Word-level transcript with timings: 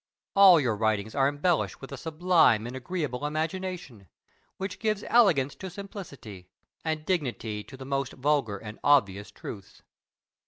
All 0.35 0.59
your 0.59 0.75
writings 0.75 1.13
are 1.13 1.29
embellished 1.29 1.79
with 1.79 1.91
a 1.91 1.95
sublime 1.95 2.65
and 2.65 2.75
agreeable 2.75 3.23
imagination, 3.23 4.07
which 4.57 4.79
gives 4.79 5.03
elegance 5.09 5.53
to 5.53 5.69
simplicity, 5.69 6.49
and 6.83 7.05
dignity 7.05 7.63
to 7.63 7.77
the 7.77 7.85
most 7.85 8.13
vulgar 8.13 8.57
and 8.57 8.79
obvious 8.83 9.29
truths. 9.29 9.83